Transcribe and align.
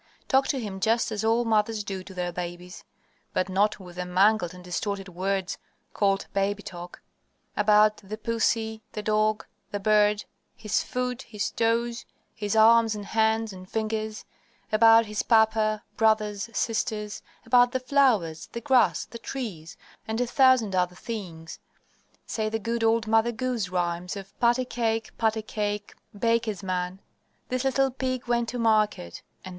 Talk 0.27 0.47
to 0.47 0.59
him 0.59 0.79
just 0.79 1.11
as 1.11 1.23
all 1.23 1.45
mothers 1.45 1.83
do 1.83 2.03
to 2.05 2.13
their 2.15 2.31
babies 2.31 2.83
(but 3.33 3.49
not 3.49 3.79
with 3.79 3.97
the 3.97 4.05
mangled 4.07 4.51
and 4.51 4.63
distorted 4.63 5.09
words 5.09 5.59
called 5.93 6.25
"baby 6.33 6.63
talk"), 6.63 7.03
about 7.55 7.97
the 7.97 8.17
pussy, 8.17 8.81
the 8.93 9.03
dog, 9.03 9.45
the 9.69 9.79
bird, 9.79 10.25
his 10.55 10.81
foot, 10.81 11.21
his 11.21 11.51
toes, 11.51 12.07
his 12.33 12.55
arms 12.55 12.95
and 12.95 13.05
hands 13.05 13.53
and 13.53 13.69
fingers; 13.69 14.25
about 14.71 15.05
his 15.05 15.21
papa, 15.21 15.83
brothers, 15.97 16.49
sisters; 16.51 17.21
about 17.45 17.71
the 17.71 17.79
flowers, 17.79 18.47
the 18.53 18.61
grass, 18.61 19.05
the 19.05 19.19
trees, 19.19 19.77
and 20.07 20.19
a 20.19 20.25
thousand 20.25 20.75
other 20.75 20.95
things. 20.95 21.59
Say 22.25 22.49
the 22.49 22.57
good 22.57 22.83
old 22.83 23.05
Mother 23.05 23.31
Goose 23.31 23.69
rhymes 23.69 24.17
of 24.17 24.33
"Patty 24.39 24.65
Cake, 24.65 25.15
Patty 25.19 25.43
Cake, 25.43 25.93
Baker's 26.17 26.63
Man," 26.63 27.01
"This 27.49 27.63
little 27.65 27.91
pig 27.91 28.25
went 28.27 28.49
to 28.49 28.57
market," 28.57 29.21
etc. 29.41 29.49